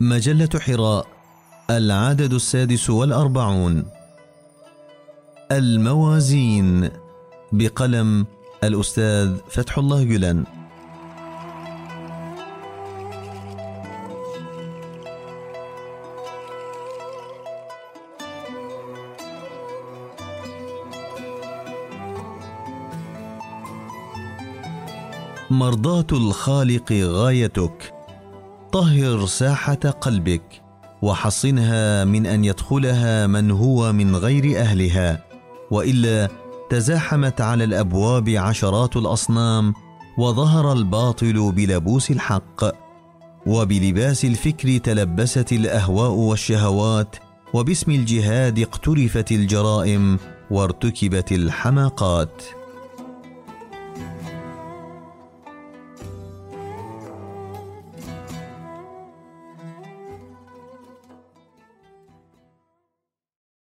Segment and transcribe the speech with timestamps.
[0.00, 1.06] مجلة حراء
[1.70, 3.84] العدد السادس والأربعون.
[5.52, 6.90] الموازين
[7.52, 8.26] بقلم
[8.64, 10.44] الأستاذ فتح الله جلان.
[25.50, 27.91] مرضاة الخالق غايتك.
[28.72, 30.62] طهر ساحة قلبك
[31.02, 35.24] وحصنها من أن يدخلها من هو من غير أهلها
[35.70, 36.28] وإلا
[36.70, 39.74] تزاحمت على الأبواب عشرات الأصنام
[40.18, 42.64] وظهر الباطل بلبوس الحق
[43.46, 47.16] وبلباس الفكر تلبست الأهواء والشهوات
[47.54, 50.18] وباسم الجهاد اقترفت الجرائم
[50.50, 52.42] وارتكبت الحماقات.